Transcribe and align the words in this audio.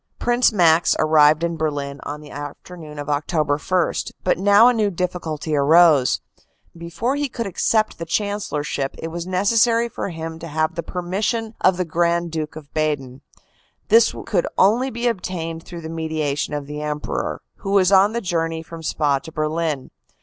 "Prince 0.17 0.51
Max 0.51 0.95
arrived 0.97 1.43
in 1.43 1.57
Berlin 1.57 1.99
on 2.01 2.21
the 2.21 2.31
afternoon 2.31 2.97
of 2.97 3.05
Oct. 3.07 3.33
1, 3.47 4.15
but 4.23 4.39
now 4.39 4.67
a 4.67 4.73
new 4.73 4.89
difficulty 4.89 5.55
arose. 5.55 6.21
Before 6.75 7.15
he 7.15 7.29
could 7.29 7.45
accept 7.45 7.99
the 7.99 8.05
Chancellorship 8.07 8.95
it 8.97 9.09
was 9.09 9.27
necessary 9.27 9.87
for 9.87 10.09
him 10.09 10.39
to 10.39 10.47
have 10.47 10.73
the 10.73 10.81
permission 10.81 11.53
of 11.61 11.77
the 11.77 11.85
Grand 11.85 12.31
Duke 12.31 12.55
of 12.55 12.73
Baden. 12.73 13.21
This 13.89 14.15
could 14.25 14.47
only 14.57 14.89
be 14.89 15.05
obtained 15.07 15.61
through 15.65 15.81
the 15.81 15.87
mediation 15.87 16.55
of 16.55 16.65
the 16.65 16.81
Emperor, 16.81 17.43
who 17.57 17.69
was 17.69 17.91
on 17.91 18.13
the 18.13 18.21
journey 18.21 18.63
from 18.63 18.81
Spa 18.81 19.19
to 19.19 19.31
Berlin. 19.31 19.91